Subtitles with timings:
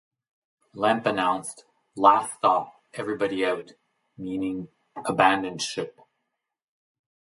[0.73, 1.65] Lemp announced
[1.95, 3.73] "Last stop, everybody out",
[4.17, 5.99] meaning "Abandon ship".